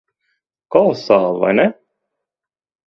Kolosāli. 0.75 1.37
Vai 1.45 1.53
ne? 1.61 1.69